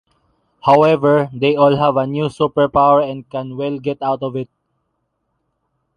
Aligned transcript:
However, 0.63 1.29
they 1.31 1.55
all 1.55 1.75
have 1.75 1.95
a 1.95 2.07
new 2.07 2.27
super 2.27 2.67
power 2.67 3.01
and 3.03 3.29
can 3.29 3.55
well 3.55 3.77
get 3.77 4.01
out 4.01 4.23
of 4.23 4.35
it. 4.35 4.49